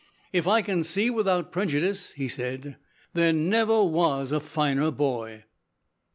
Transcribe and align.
"If 0.33 0.47
I 0.47 0.63
can 0.63 0.81
see 0.81 1.11
without 1.11 1.51
prejudice," 1.51 2.13
he 2.13 2.27
said, 2.27 2.77
"there 3.13 3.31
never 3.31 3.83
was 3.83 4.31
a 4.31 4.39
finer 4.39 4.89
boy." 4.89 5.43